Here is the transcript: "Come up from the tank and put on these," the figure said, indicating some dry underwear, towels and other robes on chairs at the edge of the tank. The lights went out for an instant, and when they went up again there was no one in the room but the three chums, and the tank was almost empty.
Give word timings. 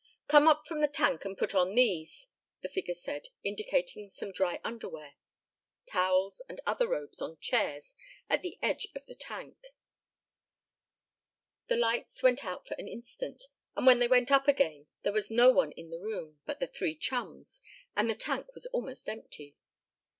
"Come 0.27 0.47
up 0.47 0.65
from 0.65 0.81
the 0.81 0.87
tank 0.87 1.25
and 1.25 1.37
put 1.37 1.53
on 1.53 1.75
these," 1.75 2.29
the 2.61 2.69
figure 2.69 2.95
said, 2.95 3.27
indicating 3.43 4.09
some 4.09 4.31
dry 4.31 4.59
underwear, 4.63 5.13
towels 5.85 6.41
and 6.49 6.59
other 6.65 6.87
robes 6.87 7.21
on 7.21 7.37
chairs 7.37 7.93
at 8.27 8.41
the 8.41 8.57
edge 8.63 8.87
of 8.95 9.05
the 9.05 9.13
tank. 9.13 9.67
The 11.67 11.77
lights 11.77 12.23
went 12.23 12.43
out 12.43 12.67
for 12.67 12.73
an 12.79 12.87
instant, 12.87 13.43
and 13.75 13.85
when 13.85 13.99
they 13.99 14.07
went 14.07 14.31
up 14.31 14.47
again 14.47 14.87
there 15.03 15.13
was 15.13 15.29
no 15.29 15.51
one 15.51 15.71
in 15.73 15.91
the 15.91 15.99
room 15.99 16.39
but 16.47 16.59
the 16.59 16.65
three 16.65 16.95
chums, 16.95 17.61
and 17.95 18.09
the 18.09 18.15
tank 18.15 18.55
was 18.55 18.65
almost 18.65 19.07
empty. 19.07 19.55